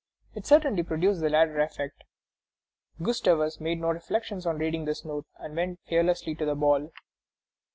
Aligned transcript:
It 0.33 0.47
certainly 0.47 0.81
produced 0.81 1.21
the 1.21 1.29
latter 1.29 1.59
effect." 1.59 2.05
Gustavus 3.03 3.59
made 3.61 3.79
no 3.79 3.89
reflections 3.89 4.47
on 4.47 4.57
reading 4.57 4.85
this 4.85 5.05
note, 5.05 5.27
and 5.37 5.55
went 5.55 5.79
fearlessly 5.85 6.33
to 6.33 6.45
the 6.45 6.55
ball. 6.55 6.91